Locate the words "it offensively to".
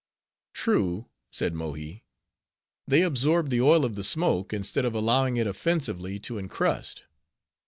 5.37-6.39